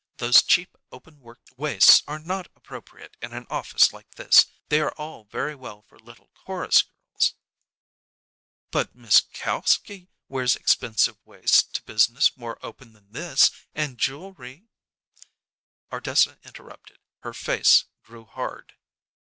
[0.17, 4.47] Those cheap open work waists are not appropriate in an office like this.
[4.69, 7.35] They are all very well for little chorus girls."
[8.71, 14.65] "But Miss Kalski wears expensive waists to business more open than this, and jewelry"
[15.93, 16.97] Ardessa interrupted.
[17.19, 18.73] Her face grew hard.